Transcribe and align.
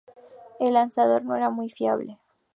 El 0.59 0.73
lanzador 0.73 1.23
no 1.23 1.35
era 1.35 1.51
muy 1.51 1.69
fiable. 1.69 2.17